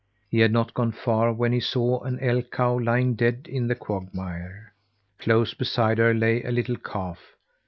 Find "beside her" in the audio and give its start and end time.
5.53-6.11